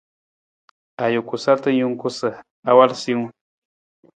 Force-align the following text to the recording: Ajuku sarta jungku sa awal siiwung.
Ajuku 1.05 1.33
sarta 1.43 1.69
jungku 1.79 2.07
sa 2.17 2.29
awal 2.71 2.91
siiwung. 3.01 3.31